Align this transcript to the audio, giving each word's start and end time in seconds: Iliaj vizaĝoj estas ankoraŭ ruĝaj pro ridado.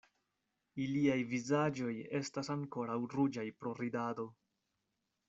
Iliaj 0.85 1.17
vizaĝoj 1.33 1.91
estas 2.21 2.49
ankoraŭ 2.55 2.97
ruĝaj 3.17 3.45
pro 3.61 3.75
ridado. 3.83 4.27